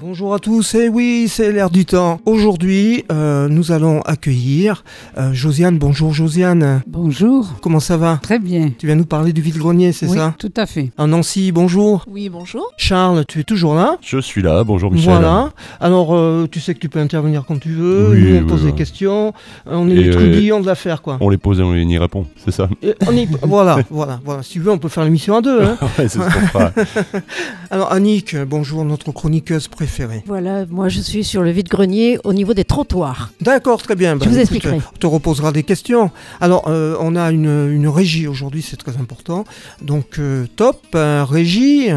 [0.00, 2.20] Bonjour à tous, et oui, c'est l'air du temps.
[2.24, 4.84] Aujourd'hui, euh, nous allons accueillir
[5.18, 5.76] euh, Josiane.
[5.76, 6.82] Bonjour Josiane.
[6.86, 7.48] Bonjour.
[7.62, 8.20] Comment ça va?
[8.22, 8.70] Très bien.
[8.78, 10.34] Tu viens nous parler du vide-grenier, c'est oui, ça?
[10.38, 10.92] tout à fait.
[10.98, 12.04] Ah, Nancy, bonjour.
[12.08, 12.64] Oui, bonjour.
[12.76, 13.98] Charles, tu es toujours là?
[14.00, 15.10] Je suis là, bonjour Michel.
[15.10, 15.50] Voilà.
[15.80, 18.10] Alors, euh, tu sais que tu peux intervenir quand tu veux.
[18.12, 18.70] Oui, nous, on oui, pose oui.
[18.70, 19.32] des questions.
[19.66, 21.18] On est Et, les euh, trubillons de l'affaire, quoi.
[21.20, 22.68] On les pose et on y répond, c'est ça?
[22.84, 24.44] Et on y- voilà, voilà, voilà.
[24.44, 25.60] Si tu veux, on peut faire l'émission à deux.
[25.60, 25.76] hein.
[25.98, 26.70] Ouais, c'est ce qu'on fera.
[27.72, 29.87] Alors, Annick, bonjour, notre chroniqueuse préférée.
[30.26, 33.30] Voilà, moi je suis sur le vide-grenier au niveau des trottoirs.
[33.40, 34.14] D'accord, très bien.
[34.14, 34.76] Je Bah, vous écoute, expliquerai.
[34.94, 36.10] On te reposera des questions.
[36.40, 39.44] Alors, euh, on a une, une régie aujourd'hui, c'est très important.
[39.82, 41.88] Donc, euh, top, euh, régie,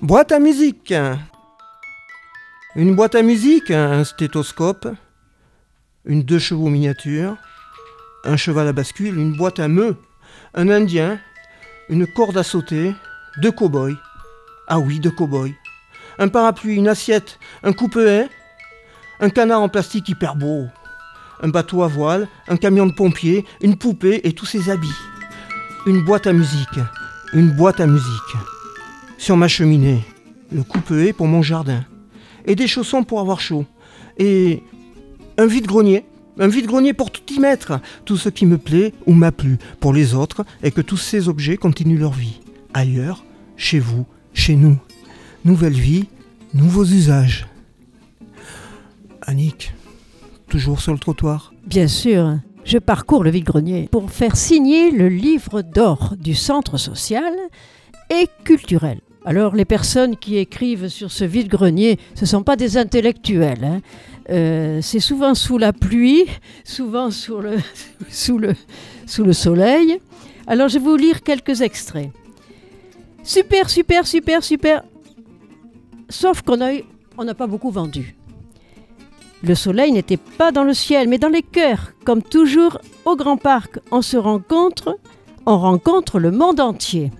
[0.00, 0.94] boîte à musique.
[2.74, 4.88] Une boîte à musique, un stéthoscope,
[6.06, 7.36] une deux chevaux miniature,
[8.24, 9.96] un cheval à bascule, une boîte à meux,
[10.54, 11.18] un indien,
[11.90, 12.94] une corde à sauter,
[13.42, 13.96] deux cow-boys.
[14.68, 15.50] Ah oui, deux cow-boys.
[16.22, 18.28] Un parapluie, une assiette, un coupe-haie,
[19.18, 20.68] un canard en plastique hyper beau
[21.42, 24.94] un bateau à voile, un camion de pompiers, une poupée et tous ses habits.
[25.86, 26.78] Une boîte à musique,
[27.34, 28.36] une boîte à musique.
[29.18, 30.04] Sur ma cheminée,
[30.52, 31.84] le coupe-haie pour mon jardin.
[32.46, 33.66] Et des chaussons pour avoir chaud.
[34.18, 34.62] Et
[35.38, 36.04] un vide-grenier.
[36.38, 37.80] Un vide-grenier pour tout y mettre.
[38.04, 41.28] Tout ce qui me plaît ou m'a plu pour les autres et que tous ces
[41.28, 42.40] objets continuent leur vie.
[42.74, 43.24] Ailleurs,
[43.56, 44.78] chez vous, chez nous.
[45.44, 46.06] Nouvelle vie,
[46.54, 47.46] nouveaux usages.
[49.22, 49.74] Annick,
[50.48, 51.52] toujours sur le trottoir.
[51.66, 57.32] Bien sûr, je parcours le vide-grenier pour faire signer le livre d'or du centre social
[58.10, 59.00] et culturel.
[59.24, 63.64] Alors les personnes qui écrivent sur ce vide-grenier, ce ne sont pas des intellectuels.
[63.64, 63.80] hein.
[64.30, 66.24] Euh, c'est souvent sous la pluie,
[66.64, 67.56] souvent sous le,
[68.08, 68.54] sous, le,
[69.06, 69.98] sous le soleil.
[70.46, 72.10] Alors je vais vous lire quelques extraits.
[73.24, 74.82] Super, super, super, super.
[76.12, 76.58] Sauf qu'on
[77.16, 78.14] on n'a pas beaucoup vendu.
[79.42, 81.94] Le soleil n'était pas dans le ciel, mais dans les cœurs.
[82.04, 84.98] Comme toujours, au Grand Parc, on se rencontre,
[85.46, 87.10] on rencontre le monde entier.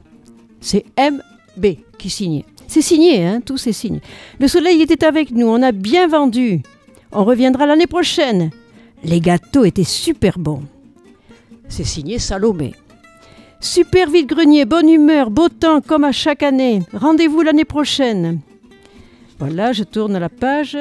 [0.60, 1.66] C'est MB
[1.98, 2.44] qui signait.
[2.66, 4.02] C'est signé, hein, tout c'est signé.
[4.38, 6.60] Le soleil était avec nous, on a bien vendu.
[7.12, 8.50] On reviendra l'année prochaine.
[9.04, 10.64] Les gâteaux étaient super bons.
[11.66, 12.74] C'est signé Salomé.
[13.58, 16.82] Super vide-grenier, bonne humeur, beau temps comme à chaque année.
[16.92, 18.40] Rendez-vous l'année prochaine.
[19.38, 20.78] Voilà, je tourne la page.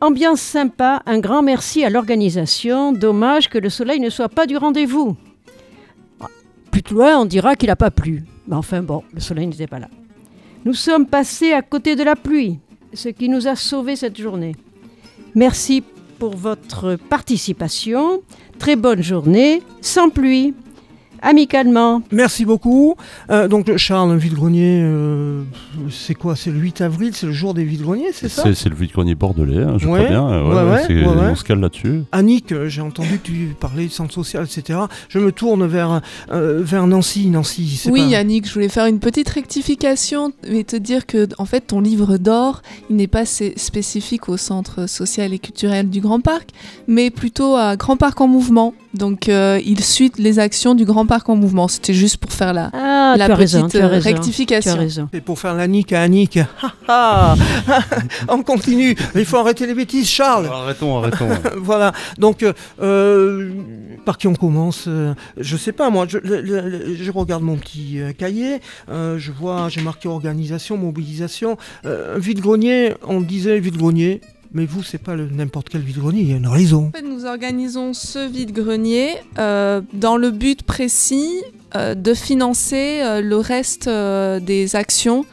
[0.00, 2.92] Ambiance sympa, un grand merci à l'organisation.
[2.92, 5.16] Dommage que le soleil ne soit pas du rendez-vous.
[6.20, 6.26] Ah,
[6.70, 8.24] Plus loin, on dira qu'il n'a pas plu.
[8.46, 9.88] Mais enfin bon, le soleil n'était pas là.
[10.64, 12.58] Nous sommes passés à côté de la pluie,
[12.92, 14.54] ce qui nous a sauvés cette journée.
[15.34, 15.82] Merci
[16.18, 18.22] pour votre participation.
[18.58, 20.54] Très bonne journée, sans pluie,
[21.22, 22.02] amicalement.
[22.12, 22.94] Merci beaucoup.
[23.30, 25.42] Euh, donc Charles, un vide-grenier, euh,
[25.90, 26.36] c'est quoi?
[26.36, 28.42] C'est le 8 avril, c'est le jour des vide-greniers, c'est ça?
[28.54, 30.44] C'est le vide-grenier bordelais, hein, je Ouais, crois bien.
[30.44, 31.28] ouais, ouais, c'est- ouais, ouais.
[31.30, 32.02] On se cale là-dessus.
[32.12, 34.78] Annick, euh, j'ai entendu que tu parlais du centre social, etc.
[35.08, 36.00] Je me tourne vers,
[36.32, 37.28] euh, vers Nancy.
[37.28, 38.06] Nancy, Oui, pas...
[38.08, 42.16] Yannick, je voulais faire une petite rectification et te dire que, en fait, ton livre
[42.18, 46.50] d'or, il n'est pas spécifique au centre social et culturel du Grand Parc,
[46.86, 48.74] mais plutôt à Grand Parc en mouvement.
[48.98, 51.68] Donc, euh, il suit les actions du Grand Parc en mouvement.
[51.68, 54.76] C'était juste pour faire la, Ah, la petite raison, euh, rectification.
[55.12, 56.36] C'est pour faire l'Annick à Annick.
[56.36, 56.46] Ha,
[56.88, 57.34] ha.
[58.28, 58.96] On continue.
[59.14, 60.46] Il faut arrêter les bêtises, Charles.
[60.52, 61.28] Arrêtons, arrêtons.
[61.56, 61.92] voilà.
[62.18, 62.44] Donc,
[62.82, 63.52] euh,
[64.04, 64.88] par qui on commence
[65.36, 66.06] Je sais pas, moi.
[66.08, 68.60] Je, le- le- le- je regarde mon petit euh, cahier.
[68.90, 71.56] euh, je vois, j'ai marqué organisation, mobilisation.
[71.86, 74.20] Euh, vide-grenier, on disait vide-grenier.
[74.52, 76.90] Mais vous, c'est pas n'importe quel vide-grenier, il y a une raison.
[77.04, 81.42] Nous organisons ce vide-grenier euh, dans le but précis
[81.74, 85.26] euh, de financer euh, le reste des actions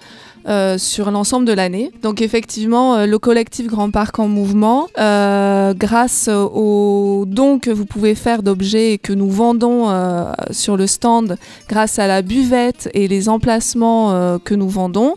[0.47, 1.91] euh, sur l'ensemble de l'année.
[2.01, 7.85] Donc effectivement, euh, le collectif Grand Parc en Mouvement, euh, grâce aux dons que vous
[7.85, 11.37] pouvez faire d'objets et que nous vendons euh, sur le stand,
[11.67, 15.15] grâce à la buvette et les emplacements euh, que nous vendons,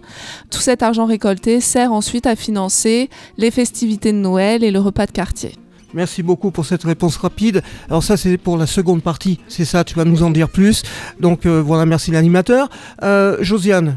[0.50, 5.06] tout cet argent récolté sert ensuite à financer les festivités de Noël et le repas
[5.06, 5.52] de quartier.
[5.94, 7.62] Merci beaucoup pour cette réponse rapide.
[7.88, 10.82] Alors ça c'est pour la seconde partie, c'est ça, tu vas nous en dire plus.
[11.19, 12.69] Donc euh, voilà, merci l'animateur.
[13.02, 13.96] Euh, Josiane.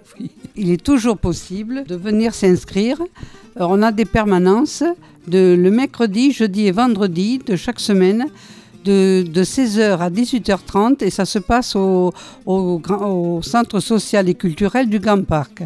[0.56, 2.98] Il est toujours possible de venir s'inscrire.
[3.56, 4.84] On a des permanences
[5.26, 8.26] de, le mercredi, jeudi et vendredi de chaque semaine
[8.84, 12.12] de, de 16h à 18h30 et ça se passe au
[13.42, 15.62] centre social et culturel du Grand Parc.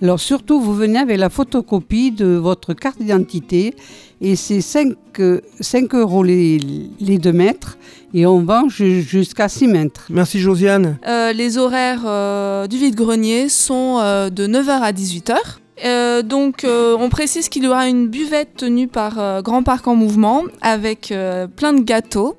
[0.00, 3.74] Alors surtout, vous venez avec la photocopie de votre carte d'identité
[4.20, 6.58] et c'est 5, euh, 5 euros les,
[7.00, 7.78] les 2 mètres
[8.14, 10.06] et on vend ju- jusqu'à 6 mètres.
[10.10, 10.98] merci Josiane.
[11.06, 15.36] Euh, les horaires euh, du vide-grenier sont euh, de 9h à 18h.
[15.84, 19.86] Euh, donc, euh, on précise qu'il y aura une buvette tenue par euh, Grand Parc
[19.86, 22.36] en Mouvement avec euh, plein de gâteaux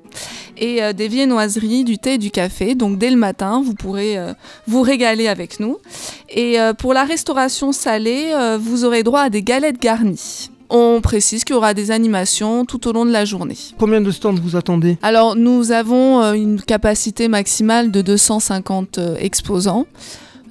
[0.58, 2.74] et euh, des viennoiseries, du thé et du café.
[2.74, 4.34] Donc, dès le matin, vous pourrez euh,
[4.66, 5.78] vous régaler avec nous.
[6.28, 10.49] Et euh, pour la restauration salée, euh, vous aurez droit à des galettes garnies.
[10.70, 13.56] On précise qu'il y aura des animations tout au long de la journée.
[13.78, 14.98] Combien de stands vous attendez?
[15.02, 19.86] Alors, nous avons euh, une capacité maximale de 250 euh, exposants.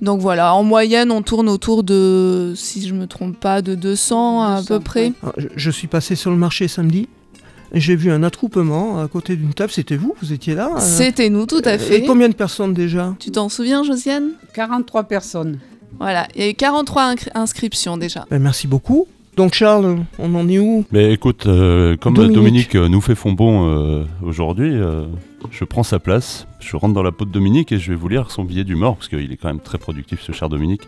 [0.01, 4.41] Donc voilà, en moyenne, on tourne autour de, si je me trompe pas, de 200
[4.43, 5.03] à 200, peu près.
[5.07, 5.13] ouais.
[5.23, 7.07] Ah, je, suis passé sur le marché samedi.
[7.73, 9.71] et J'ai vu un attroupement à côté d'une table.
[9.71, 12.03] C'était vous Vous étiez là euh C'était nous, tout à Et fait.
[12.05, 13.13] combien de personnes déjà?
[13.19, 14.31] Tu t'en souviens, Josiane?
[14.53, 15.59] 43 personnes.
[15.99, 18.25] Voilà, il y a eu 43 incri- inscriptions déjà.
[18.31, 19.05] Ben, Merci beaucoup.
[19.39, 20.83] Donc Charles, on en est où?
[20.91, 22.35] Mais écoute, euh, comme Dominique.
[22.35, 25.05] Dominique, euh, nous fait fond bon euh, aujourd'hui, euh,
[25.49, 28.09] je prends sa place, je rentre dans la peau de Dominique et je vais vous
[28.09, 30.81] lire son billet d'humeur, parce qu'il est quand même très productif ce cher Dominique.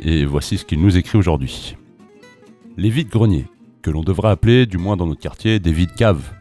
[0.00, 1.76] Et voici ce qu'il nous écrit aujourd'hui.
[2.76, 3.46] Les vides greniers,
[3.82, 6.32] que l'on devrait appeler, du moins dans notre quartier, des vides caves.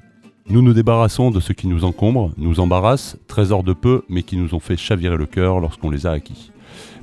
[0.49, 4.35] Nous nous débarrassons de ce qui nous encombre, nous embarrasse, trésors de peu, mais qui
[4.35, 6.51] nous ont fait chavirer le cœur lorsqu'on les a acquis.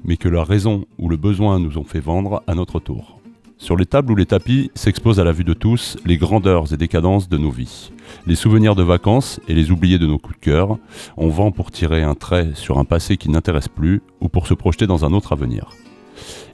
[0.03, 3.20] Mais que la raison ou le besoin nous ont fait vendre à notre tour.
[3.61, 6.79] Sur les tables ou les tapis s'exposent à la vue de tous les grandeurs et
[6.79, 7.93] décadences de nos vies.
[8.27, 10.79] Les souvenirs de vacances et les oubliés de nos coups de cœur.
[11.19, 14.55] On vend pour tirer un trait sur un passé qui n'intéresse plus ou pour se
[14.55, 15.69] projeter dans un autre avenir.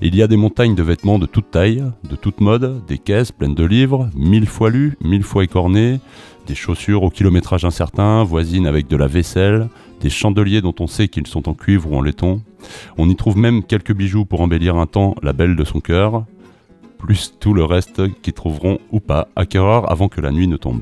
[0.00, 3.31] Il y a des montagnes de vêtements de toute taille, de toute mode, des caisses
[3.31, 6.00] pleines de livres, mille fois lus, mille fois écornés,
[6.49, 9.69] des chaussures au kilométrage incertain, voisines avec de la vaisselle,
[10.00, 12.43] des chandeliers dont on sait qu'ils sont en cuivre ou en laiton.
[12.99, 16.25] On y trouve même quelques bijoux pour embellir un temps la belle de son cœur,
[17.06, 20.81] plus tout le reste qui trouveront ou pas acquéreurs avant que la nuit ne tombe.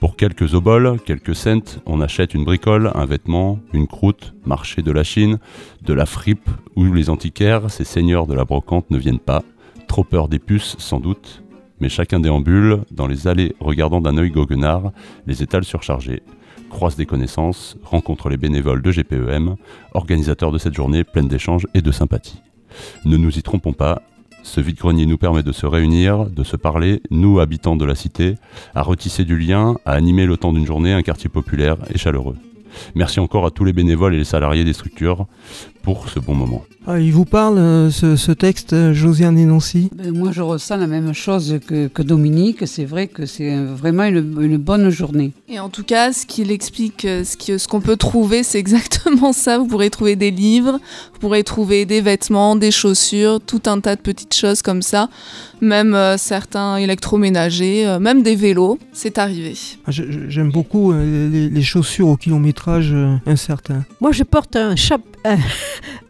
[0.00, 4.90] Pour quelques oboles, quelques cents, on achète une bricole, un vêtement, une croûte, marché de
[4.90, 5.38] la Chine,
[5.82, 9.42] de la fripe, où les antiquaires, ces seigneurs de la brocante ne viennent pas,
[9.88, 11.42] trop peur des puces sans doute,
[11.80, 14.90] mais chacun déambule dans les allées regardant d'un œil goguenard
[15.26, 16.22] les étals surchargés,
[16.70, 19.56] croise des connaissances, rencontre les bénévoles de GPEM,
[19.92, 22.40] organisateurs de cette journée pleine d'échanges et de sympathie.
[23.04, 24.00] Ne nous y trompons pas,
[24.46, 28.36] ce vide-grenier nous permet de se réunir, de se parler, nous habitants de la cité,
[28.76, 32.36] à retisser du lien, à animer le temps d'une journée un quartier populaire et chaleureux.
[32.94, 35.26] Merci encore à tous les bénévoles et les salariés des structures
[35.86, 36.64] pour ce bon moment.
[36.88, 40.42] Ah, Il vous parle, euh, ce, ce texte, euh, Josiane et Nancy Ben, moi, je
[40.42, 42.66] ressens la même chose que, que Dominique.
[42.66, 45.30] C'est vrai que c'est vraiment une, une bonne journée.
[45.48, 49.58] Et en tout cas, ce qu'il explique, euh, ce qu'on peut trouver, c'est exactement ça.
[49.58, 50.80] Vous pourrez trouver des livres,
[51.12, 55.08] vous pourrez trouver des vêtements, des chaussures, tout un tas de petites choses comme ça.
[55.60, 59.54] Même euh, certains électroménagers, euh, même des vélos, c'est arrivé.
[59.86, 62.92] Ah, J'aime beaucoup les, les chaussures au kilométrage
[63.24, 63.84] incertain.
[64.00, 65.00] Moi, je porte un chap...
[65.32, 65.38] un-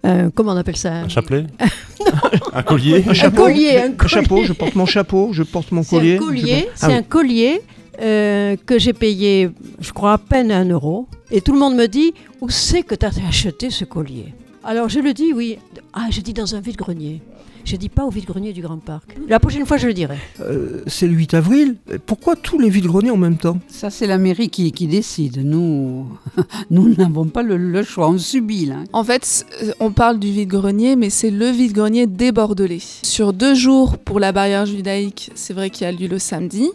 [0.05, 0.93] un- comment on appelle ça?
[0.95, 1.47] Un chapelet?
[2.53, 3.05] Un collier?
[3.09, 4.09] Un chapeau, collier, un Un collier.
[4.09, 6.69] chapeau, je porte mon chapeau, je porte mon C'est collier.
[6.69, 6.95] un c'est Ah oui.
[6.95, 7.61] un collier
[8.01, 11.09] euh, que j'ai payé, je crois, à peine un euro.
[11.31, 14.33] Et tout le monde me dit, où c'est que tu as acheté ce collier?
[14.65, 15.59] Alors je le dis, oui.
[15.93, 17.21] Ah, je dis dans un vide-grenier.
[17.67, 19.17] Je dis pas au vide-grenier du Grand Parc.
[19.29, 20.17] La prochaine fois, je le dirai.
[20.41, 21.75] Euh, c'est le 8 avril.
[22.07, 23.59] Pourquoi tous les vides-greniers en même temps?
[23.67, 25.45] Ça, c'est la mairie qui, qui décide.
[25.45, 26.07] Nous,
[26.71, 28.09] nous n'avons pas le, le choix.
[28.09, 28.77] On subit, là.
[28.93, 32.79] En fait, euh, on parle du vide-grenier, mais c'est le vide-grenier des Bordelais.
[33.03, 36.71] Sur deux jours pour la barrière judaïque, c'est vrai qu'il y a lieu le samedi,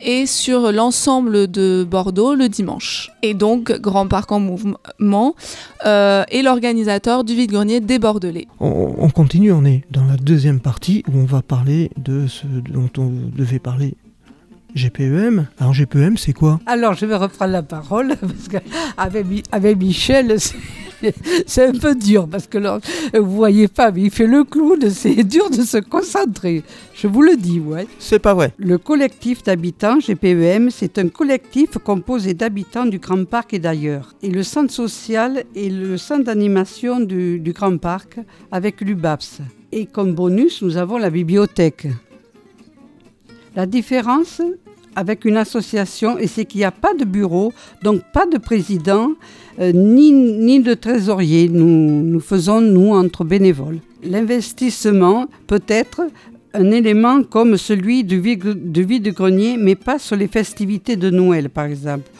[0.00, 3.12] et sur l'ensemble de Bordeaux le dimanche.
[3.22, 5.36] Et donc, Grand Parc en Mouvement
[5.86, 8.48] euh, est l'organisateur du vide-grenier des Bordelais.
[8.58, 10.31] on, on continue, on est dans la deuxième
[10.62, 13.94] partie où on va parler de ce dont on devait parler.
[14.74, 15.46] GPEM.
[15.58, 16.58] Alors GPEM, c'est quoi?
[16.66, 20.36] Alors, je vais reprendre la parole parce qu'avec avec Michel,
[21.46, 22.78] c'est- un peu dur parce que là,
[23.12, 24.88] vous voyez pas, mais il fait le clown.
[24.88, 26.62] C'est dur de se concentrer.
[26.94, 27.86] Je vous le dis, ouais.
[27.98, 28.54] C'est pas vrai.
[28.56, 34.14] Le collectif d'habitants GPEM, c'est un collectif composé d'habitants du Grand Parc et d'ailleurs.
[34.22, 38.18] Et le centre social est le centre d'animation du, du Grand Parc
[38.50, 39.40] avec l'UBAPS.
[39.74, 41.88] Et comme bonus, nous avons la bibliothèque.
[43.56, 44.42] La différence
[44.94, 49.12] avec une association c'est qu'il n'y a pas de bureau, donc pas de président,
[49.58, 51.48] euh, ni, ni de trésorier.
[51.48, 53.78] Nous, nous faisons, nous, entre bénévoles.
[54.04, 56.02] L'investissement peut être
[56.52, 62.10] un élément comme celui du vide-grenier, mais pas sur les festivités de Noël, par exemple.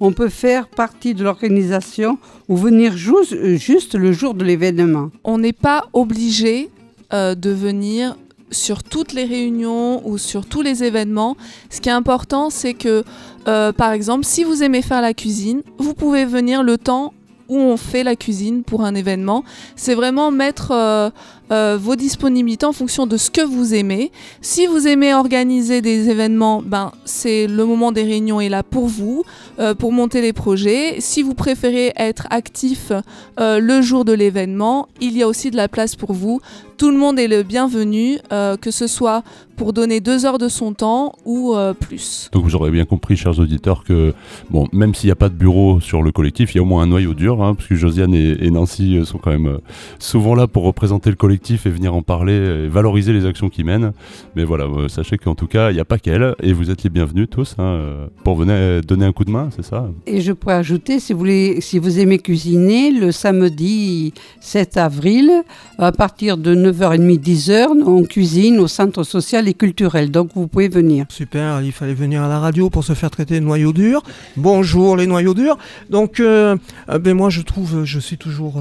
[0.00, 2.16] On peut faire partie de l'organisation
[2.48, 5.10] ou venir juste le jour de l'événement.
[5.24, 6.70] On n'est pas obligé
[7.14, 8.16] euh, de venir
[8.50, 11.36] sur toutes les réunions ou sur tous les événements.
[11.70, 13.04] Ce qui est important, c'est que,
[13.48, 17.14] euh, par exemple, si vous aimez faire la cuisine, vous pouvez venir le temps
[17.48, 19.44] où on fait la cuisine pour un événement.
[19.76, 21.10] C'est vraiment mettre euh,
[21.50, 24.10] euh, vos disponibilités en fonction de ce que vous aimez.
[24.40, 28.86] Si vous aimez organiser des événements, ben, c'est le moment des réunions est là pour
[28.86, 29.24] vous,
[29.58, 30.96] euh, pour monter les projets.
[31.00, 32.92] Si vous préférez être actif
[33.38, 36.40] le jour de l'événement, il y a aussi de la place pour vous.
[36.78, 39.22] Tout le monde est le bienvenu, que ce soit
[39.56, 42.28] pour donner deux heures de son temps ou plus.
[42.32, 44.14] Donc vous aurez bien compris, chers auditeurs, que
[44.50, 46.66] bon, même s'il n'y a pas de bureau sur le collectif, il y a au
[46.66, 49.58] moins un noyau dur, hein, parce que Josiane et Nancy sont quand même
[49.98, 53.64] souvent là pour représenter le collectif et venir en parler et valoriser les actions qu'ils
[53.64, 53.92] mènent.
[54.36, 56.82] Mais voilà, euh, sachez qu'en tout cas, il n'y a pas qu'elle et vous êtes
[56.84, 59.88] les bienvenus tous hein, euh, pour venir donner un coup de main, c'est ça?
[60.06, 65.30] Et je pourrais ajouter, si vous, voulez, si vous aimez cuisiner, le samedi 7 avril,
[65.78, 70.10] à partir de 9h30, 10h, on cuisine au centre social et culturel.
[70.10, 71.06] Donc vous pouvez venir.
[71.08, 74.02] Super, il fallait venir à la radio pour se faire traiter de noyaux durs.
[74.36, 75.58] Bonjour les noyaux durs.
[75.90, 76.56] Donc euh,
[77.00, 78.60] ben moi je trouve, je suis toujours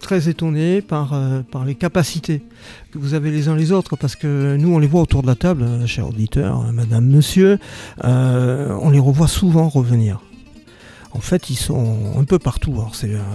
[0.00, 1.18] très étonné par,
[1.50, 5.02] par les que vous avez les uns les autres, parce que nous, on les voit
[5.02, 7.58] autour de la table, euh, chers auditeurs, euh, madame, monsieur,
[8.04, 10.20] euh, on les revoit souvent revenir.
[11.12, 12.74] En fait, ils sont un peu partout.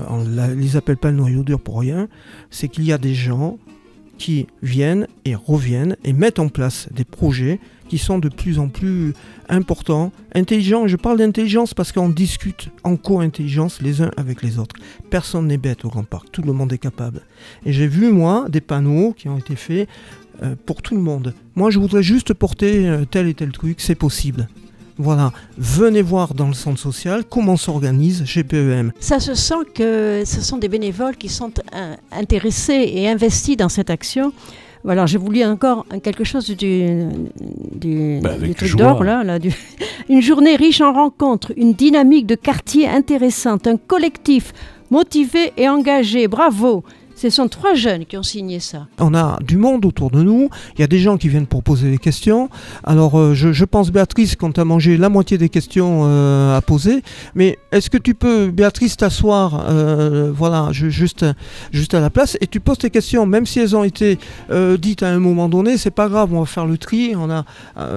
[0.07, 2.09] On ne les appelle pas le noyau dur pour rien.
[2.51, 3.57] C'est qu'il y a des gens
[4.19, 7.59] qui viennent et reviennent et mettent en place des projets
[7.91, 9.13] qui sont de plus en plus
[9.49, 10.87] importants, intelligents.
[10.87, 14.77] Je parle d'intelligence parce qu'on discute en co-intelligence les uns avec les autres.
[15.09, 17.19] Personne n'est bête au Grand Parc, tout le monde est capable.
[17.65, 19.89] Et j'ai vu, moi, des panneaux qui ont été faits
[20.41, 21.33] euh, pour tout le monde.
[21.55, 24.47] Moi, je voudrais juste porter euh, tel et tel truc, c'est possible.
[24.97, 28.93] Voilà, venez voir dans le centre social comment s'organise GPEM.
[29.01, 33.67] Ça se sent que ce sont des bénévoles qui sont euh, intéressés et investis dans
[33.67, 34.31] cette action.
[34.83, 37.07] Voilà, j'ai voulu encore quelque chose du,
[37.75, 39.23] du, bah, truc d'or, là,
[40.09, 44.53] une journée riche en rencontres, une dynamique de quartier intéressante, un collectif
[44.89, 46.27] motivé et engagé.
[46.27, 46.83] Bravo
[47.21, 48.87] ce sont trois jeunes qui ont signé ça.
[48.97, 50.49] On a du monde autour de nous.
[50.75, 52.49] Il y a des gens qui viennent pour poser des questions.
[52.83, 57.03] Alors, euh, je, pense, Béatrice, qu'on t'a mangé la moitié des questions euh, à poser.
[57.35, 61.23] Mais est-ce que tu peux, Béatrice, t'asseoir euh, voilà, juste,
[61.71, 64.17] juste à la place et tu poses tes questions, même si elles ont été
[64.79, 67.13] dites à un moment donné, c'est pas grave, on va faire le tri.
[67.15, 67.45] On a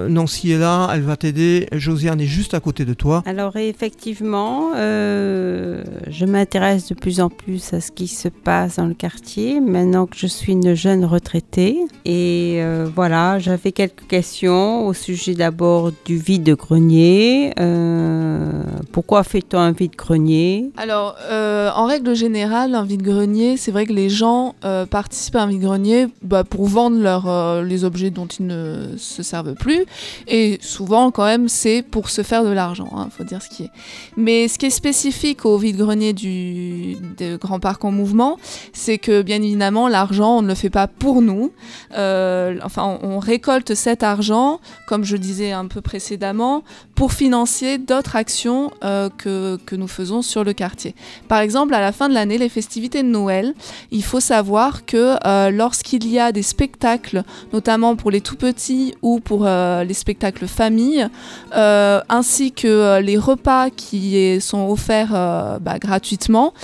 [0.08, 1.66] Nancy est là, elle va t'aider.
[1.72, 3.22] Josiane est juste à côté de toi.
[3.24, 8.94] Alors, effectivement, je m'intéresse de plus en plus à ce qui se passe dans le
[8.94, 9.13] quartier
[9.60, 11.78] maintenant que je suis une jeune retraitée.
[12.04, 17.52] Et euh, voilà, j'avais quelques questions au sujet d'abord du vide-grenier.
[17.58, 23.92] Euh, pourquoi fait-on un vide-grenier Alors, euh, en règle générale, un vide-grenier, c'est vrai que
[23.92, 24.54] les gens
[24.90, 29.54] participent à un vide-grenier bah, pour vendre leur, les objets dont ils ne se servent
[29.54, 29.84] plus.
[30.28, 33.48] Et souvent, quand même, c'est pour se faire de l'argent, il hein, faut dire ce
[33.48, 33.70] qui est.
[34.16, 38.38] Mais ce qui est spécifique au vide-grenier du, du Grand Parc en Mouvement,
[38.72, 41.52] c'est que bien évidemment, l'argent, on ne le fait pas pour nous.
[41.96, 46.62] Euh, enfin, on, récolte cet argent, comme je disais un peu précédemment,
[46.94, 50.94] pour financer d'autres actions euh, que, que, nous faisons sur le quartier.
[51.28, 53.54] Par exemple, à la fin de l'année, les festivités de Noël,
[53.90, 58.94] il faut savoir que euh, lorsqu'il y a des spectacles, notamment pour les tout petits
[59.02, 61.08] ou pour les spectacles famille,
[61.52, 65.12] ainsi que les repas qui sont offerts
[65.60, 66.54] bah, gratuitement,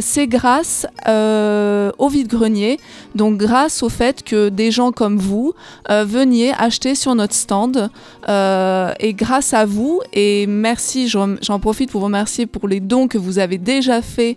[0.00, 2.78] c'est grâce euh, au vide-grenier.
[3.14, 5.54] Donc grâce au fait que des gens comme vous
[5.90, 7.90] euh, veniez acheter sur notre stand
[8.28, 13.06] euh, et grâce à vous et merci, j'en profite pour vous remercier pour les dons
[13.06, 14.36] que vous avez déjà fait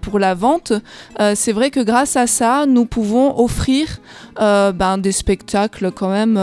[0.00, 0.72] pour la vente.
[1.34, 4.00] C'est vrai que grâce à ça, nous pouvons offrir
[4.38, 6.38] ben, des spectacles quand même.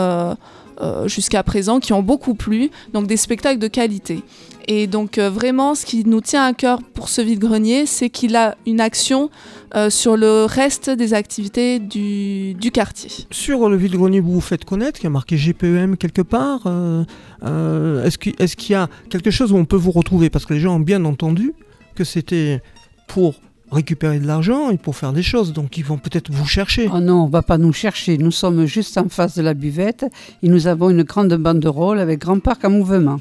[1.06, 4.24] Jusqu'à présent qui ont beaucoup plu, donc des spectacles de qualité.
[4.68, 8.56] Et donc vraiment, ce qui nous tient à cœur pour ce vide-grenier, c'est qu'il a
[8.68, 9.30] une action
[9.76, 13.12] euh, sur le reste des activités du, quartier.
[13.30, 16.62] Sur le vide-grenier, vous vous faites connaître, qui a marqué GPEM quelque part.
[16.66, 17.04] Euh,
[17.44, 20.32] euh, est-ce qu'il y a quelque chose où on peut vous retrouver?
[20.32, 21.54] Parce que les gens ont bien entendu
[21.94, 22.62] que c'était
[23.08, 23.36] pour
[23.72, 25.54] récupérer de l'argent et pour faire des choses.
[25.54, 26.90] Donc ils vont peut-être vous chercher.
[26.94, 28.18] Oh non, on va pas nous chercher.
[28.18, 30.06] Nous sommes juste en face de la buvette
[30.44, 33.20] et nous avons une grande banderole avec Grand Parc en mouvement.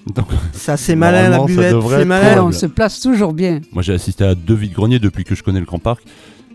[0.52, 2.26] Ça c'est malin la buvette, c'est malin.
[2.28, 3.60] Alors, on se place toujours bien.
[3.72, 6.02] Moi, j'ai assisté à deux vides-greniers depuis que je connais le Grand Parc.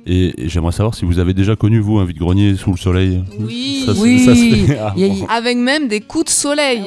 [0.06, 3.24] Et, et j'aimerais savoir si vous avez déjà connu, vous, un vide-grenier sous le soleil.
[3.40, 3.84] Oui.
[3.86, 4.20] Ça Oui.
[4.26, 4.74] ça
[5.30, 5.36] Ah.
[5.38, 6.82] Avec même des coups de soleil.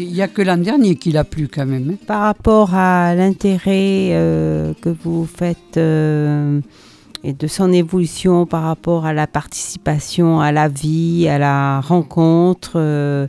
[0.00, 1.90] Il n'y a que l'an dernier qu'il a plu quand même.
[1.90, 2.04] hein.
[2.06, 6.60] Par rapport à l'intérêt euh, que vous faites euh,
[7.24, 12.74] et de son évolution par rapport à la participation, à la vie, à la rencontre,
[12.76, 13.26] euh,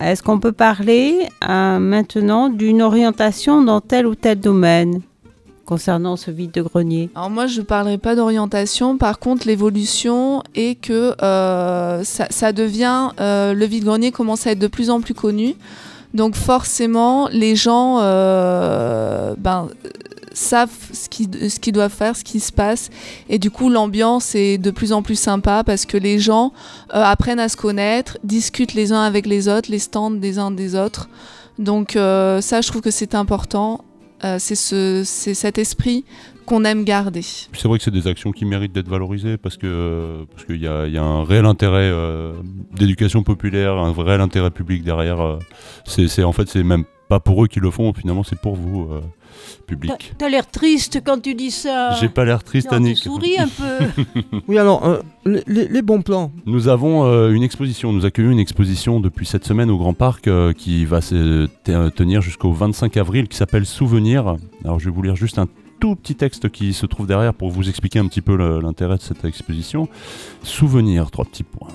[0.00, 5.02] est-ce qu'on peut parler euh, maintenant d'une orientation dans tel ou tel domaine?
[5.64, 8.98] Concernant ce vide-grenier Alors moi, je ne parlerai pas d'orientation.
[8.98, 13.10] Par contre, l'évolution est que euh, ça, devient...
[13.20, 15.54] euh, le vide-grenier commence à être de plus en plus connu.
[16.14, 19.68] Donc forcément, les gens euh, ben,
[20.32, 22.90] savent ce qu'ils qu'ils doivent faire, ce qui se passe.
[23.30, 26.52] Et du coup, l'ambiance est de plus en plus sympa parce que les gens
[26.90, 30.74] apprennent à se connaître, discutent les uns avec les autres, les stands des uns des
[30.74, 31.08] autres.
[31.58, 33.82] Donc ça, je trouve que c'est important.
[34.24, 36.04] Euh, c'est ce, cet esprit
[36.46, 37.22] qu'on aime garder.
[37.22, 40.66] C'est vrai que c'est des actions qui méritent d'être valorisées parce que parce qu'il y,
[40.66, 42.32] a- un réel intérêt euh,
[42.74, 45.20] d'éducation populaire, un réel intérêt public derrière.
[45.20, 45.38] euh.
[45.84, 48.88] c'est en fait c'est même pas pour eux qui le font, finalement c'est pour vous
[49.66, 50.14] public.
[50.18, 51.92] T'as l'air triste quand tu dis ça.
[52.00, 52.98] J'ai pas l'air triste, Non, tu Annick.
[52.98, 54.02] souris un peu.
[54.48, 55.00] Oui alors euh,
[55.46, 56.32] les, bons plans.
[56.46, 60.26] Nous avons euh, une exposition, nous accueillons une exposition depuis cette semaine au Grand Parc
[60.28, 64.36] euh, qui va se te- tenir jusqu'au 25 avril qui s'appelle Souvenir.
[64.64, 65.46] Alors je vais vous lire juste un
[65.80, 69.02] tout petit texte qui se trouve derrière pour vous expliquer un petit peu l'intérêt de
[69.02, 69.88] cette exposition.
[70.42, 71.68] Souvenir, trois petits points.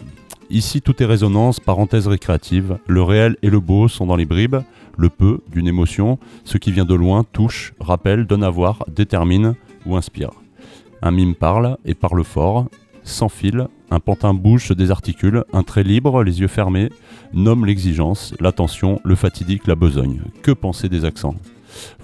[0.50, 2.78] Ici tout est résonance, parenthèse récréative.
[2.88, 4.58] Le réel et le beau sont dans les bribes.
[4.98, 9.56] Le peu d'une émotion, ce qui vient de loin touche, rappelle, donne à voir, détermine
[9.86, 10.32] ou inspire.
[11.04, 12.66] Un mime parle et parle fort,
[13.04, 16.89] sans fil, un pantin bouge, se désarticule, un trait libre, les yeux fermés,
[17.32, 20.22] nomme l'exigence, l'attention, le fatidique, la besogne.
[20.42, 21.36] Que penser des accents?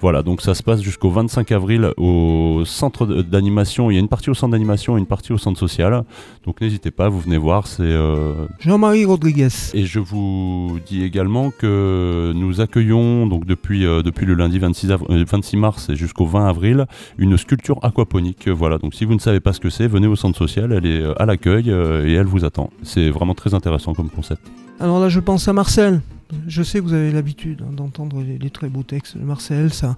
[0.00, 3.90] Voilà, donc ça se passe jusqu'au 25 avril au centre d'animation.
[3.90, 6.04] Il y a une partie au centre d'animation et une partie au centre social.
[6.44, 7.66] Donc n'hésitez pas, vous venez voir.
[7.66, 9.48] C'est euh, Jean-Marie Rodriguez.
[9.74, 14.90] et je vous dis également que nous accueillons donc depuis, euh, depuis le lundi 26,
[14.92, 16.86] av- euh, 26 mars et jusqu'au 20 avril
[17.18, 18.48] une sculpture aquaponique.
[18.48, 20.86] Voilà, donc si vous ne savez pas ce que c'est, venez au centre social, elle
[20.86, 22.70] est à l'accueil et elle vous attend.
[22.82, 24.42] C'est vraiment très intéressant comme concept.
[24.80, 26.00] Alors là, je pense à Marcel.
[26.46, 29.96] Je sais que vous avez l'habitude hein, d'entendre les, très beaux textes de Marcel, sa,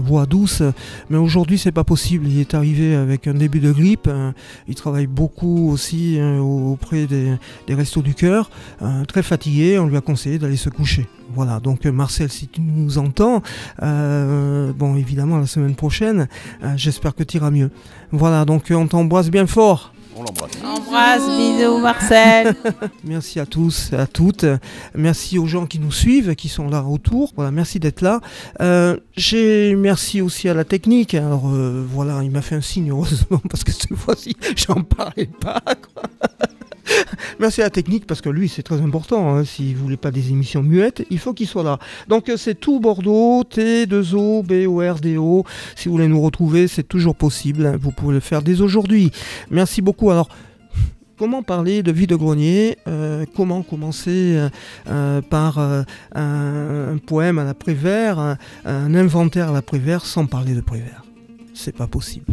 [0.00, 0.62] voix douce,
[1.10, 2.26] mais aujourd'hui c'est pas possible.
[2.28, 4.08] Il est arrivé avec un début de grippe.
[4.08, 4.34] hein.
[4.68, 7.36] Il travaille beaucoup aussi hein, auprès des,
[7.68, 8.50] restos du cœur.
[9.08, 11.06] très fatigué, on lui a conseillé d'aller se coucher.
[11.34, 13.42] Voilà, donc euh, Marcel, si tu nous entends,
[13.82, 16.28] euh, bon évidemment la semaine prochaine,
[16.76, 17.70] j'espère que tu iras mieux.
[18.12, 19.92] Voilà, donc euh, on t'embrasse bien fort.
[20.18, 20.52] On l'embrasse.
[20.64, 22.56] Embrasse, bisous Marcel
[23.04, 24.46] Merci à tous, à toutes.
[24.94, 27.32] Merci aux gens qui nous suivent, qui sont là autour.
[27.36, 28.22] Voilà, merci d'être là.
[28.62, 31.12] Euh, j'ai merci aussi à la technique.
[31.12, 35.28] Alors euh, voilà, il m'a fait un signe heureusement parce que cette fois-ci, j'en parlais
[35.38, 35.60] pas.
[35.94, 36.04] quoi.
[37.40, 39.34] Merci à la technique parce que lui c'est très important.
[39.34, 39.44] Hein.
[39.44, 41.78] S'il voulait pas des émissions muettes, il faut qu'il soit là.
[42.08, 45.44] Donc euh, c'est tout Bordeaux, T2O, B-O-R-D-O.
[45.74, 47.66] Si vous voulez nous retrouver, c'est toujours possible.
[47.66, 47.76] hein.
[47.80, 49.10] Vous pouvez le faire dès aujourd'hui.
[49.50, 50.10] Merci beaucoup.
[50.10, 50.28] Alors
[51.18, 54.36] Comment parler de vide-grenier euh, Comment commencer
[54.86, 60.26] euh, par un, un poème à la Prévert, un, un inventaire à la Prévert sans
[60.26, 61.04] parler de Prévert?
[61.54, 62.26] C'est pas possible.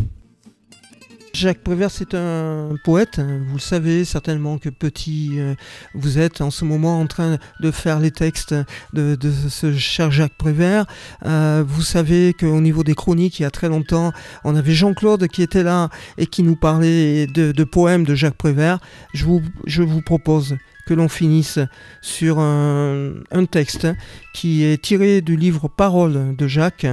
[1.36, 3.18] Jacques Prévert, c'est un poète.
[3.18, 3.42] hein.
[3.48, 5.56] Vous le savez certainement que petit, euh,
[5.96, 8.54] vous êtes en ce moment en train de faire les textes
[8.94, 9.18] de,
[9.50, 10.86] ce cher Jacques Prévert.
[11.26, 14.12] Euh, vous savez qu'au niveau des chroniques, il y a très longtemps,
[14.44, 18.78] on avait Jean-Claude qui était là et qui nous parlait de, poèmes de Jacques Prévert.
[19.16, 21.58] Je vous, propose que l'on finisse
[22.02, 23.88] sur un, un texte
[24.36, 26.86] qui est tiré du livre Paroles de Jacques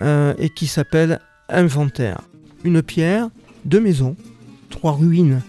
[0.00, 2.22] euh, et qui s'appelle Inventaire.
[2.64, 3.28] Une pierre,
[3.64, 4.16] deux maisons,
[4.70, 5.42] trois ruines,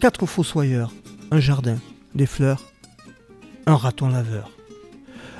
[0.00, 0.92] quatre fossoyeurs,
[1.30, 1.78] un jardin,
[2.14, 2.62] des fleurs,
[3.66, 4.50] un raton laveur.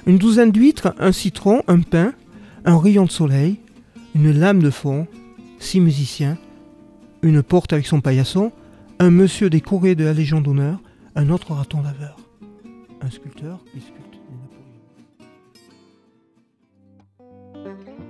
[0.07, 2.13] Une douzaine d'huîtres, un citron, un pain,
[2.65, 3.61] un rayon de soleil,
[4.15, 5.07] une lame de fond,
[5.59, 6.37] six musiciens,
[7.23, 8.53] une porte avec son paillasson,
[8.99, 10.81] un monsieur décoré de la Légion d'honneur,
[11.15, 12.17] un autre raton laveur,
[13.01, 14.19] un sculpteur qui sculpte
[17.65, 18.10] des.